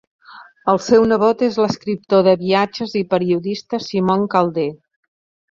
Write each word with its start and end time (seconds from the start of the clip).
El 0.71 0.79
seu 0.85 1.03
nebot 1.11 1.43
és 1.47 1.59
l'escriptor 1.63 2.23
de 2.29 2.33
viatges 2.41 2.97
i 3.03 3.05
periodista 3.13 3.83
Simon 3.91 4.27
Calder. 4.35 4.69